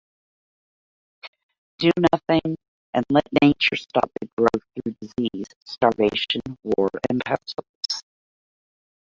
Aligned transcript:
Do 1.77 1.91
nothing 2.11 2.57
and 2.95 3.05
let 3.11 3.27
nature 3.39 3.75
stop 3.75 4.09
the 4.19 4.27
growth 4.35 4.65
through 4.73 4.95
disease, 4.99 5.45
starvation, 5.63 6.41
war 6.63 6.89
and 7.07 7.21
pestilence. 7.23 8.03